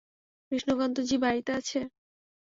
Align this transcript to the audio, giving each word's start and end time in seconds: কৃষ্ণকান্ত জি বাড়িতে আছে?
কৃষ্ণকান্ত 0.51 0.97
জি 1.07 1.15
বাড়িতে 1.17 1.51
আছে? 1.59 1.79